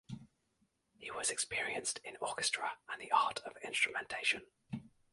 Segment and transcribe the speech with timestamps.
[0.97, 4.41] He was experienced in orchestra and the art of instrumentation.